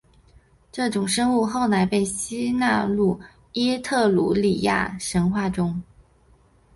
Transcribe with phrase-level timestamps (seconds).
[0.71, 3.19] 这种生物后来被吸纳入
[3.51, 5.79] 伊特鲁里亚神话中。